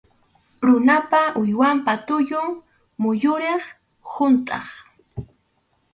Runapa, 0.65 1.19
uywapa 1.41 1.93
tullun 2.07 2.49
muyuriq 3.01 3.63
huntʼaq. 4.11 4.67